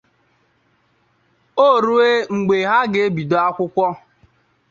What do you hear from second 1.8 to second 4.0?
rue mgbe ha ga-ebido akwụkwọ